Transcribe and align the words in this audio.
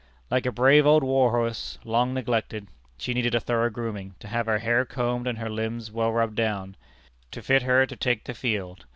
Like 0.31 0.47
a 0.47 0.51
brave 0.51 0.87
old 0.87 1.03
war 1.03 1.29
horse, 1.29 1.77
long 1.83 2.11
neglected, 2.15 2.65
she 2.97 3.13
needed 3.13 3.35
a 3.35 3.39
thorough 3.39 3.69
grooming, 3.69 4.15
to 4.17 4.27
have 4.29 4.47
her 4.47 4.57
hair 4.57 4.83
combed 4.83 5.27
and 5.27 5.37
her 5.37 5.47
limbs 5.47 5.91
well 5.91 6.11
rubbed 6.11 6.33
down, 6.33 6.75
to 7.29 7.43
fit 7.43 7.61
her 7.61 7.85
to 7.85 7.95
take 7.95 8.23
the 8.23 8.33
field. 8.33 8.85